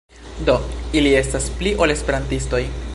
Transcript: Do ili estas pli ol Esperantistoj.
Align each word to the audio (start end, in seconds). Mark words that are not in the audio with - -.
Do 0.47 0.55
ili 1.01 1.11
estas 1.19 1.51
pli 1.59 1.75
ol 1.85 1.97
Esperantistoj. 1.97 2.65